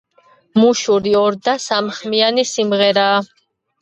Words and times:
მუშური 0.61 1.13
ორ 1.21 1.37
და 1.49 1.55
სამხმიანი 1.67 2.47
სიმღერაა. 2.53 3.21